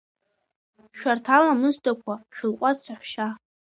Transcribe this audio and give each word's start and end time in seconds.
Шәарҭ 0.97 1.25
аламысдақәа, 1.37 2.15
шәылҟәаҵ 2.35 2.77
саҳәшьа! 2.85 3.27